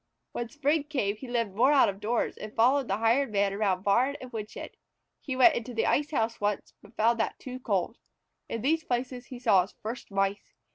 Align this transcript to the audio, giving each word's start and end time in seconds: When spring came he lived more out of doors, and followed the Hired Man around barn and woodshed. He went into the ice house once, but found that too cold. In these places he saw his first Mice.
When 0.31 0.49
spring 0.49 0.85
came 0.85 1.15
he 1.17 1.27
lived 1.27 1.53
more 1.53 1.71
out 1.71 1.87
of 1.87 1.99
doors, 1.99 2.35
and 2.35 2.55
followed 2.55 2.87
the 2.87 2.97
Hired 2.97 3.31
Man 3.31 3.53
around 3.53 3.83
barn 3.83 4.17
and 4.19 4.33
woodshed. 4.33 4.75
He 5.21 5.35
went 5.35 5.53
into 5.53 5.75
the 5.75 5.85
ice 5.85 6.09
house 6.09 6.41
once, 6.41 6.73
but 6.81 6.95
found 6.97 7.19
that 7.19 7.37
too 7.37 7.59
cold. 7.59 7.99
In 8.49 8.63
these 8.63 8.83
places 8.83 9.27
he 9.27 9.37
saw 9.37 9.61
his 9.61 9.75
first 9.83 10.09
Mice. 10.09 10.55